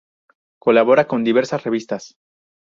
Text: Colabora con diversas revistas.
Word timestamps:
Colabora 0.65 1.05
con 1.07 1.23
diversas 1.23 1.63
revistas. 1.63 2.03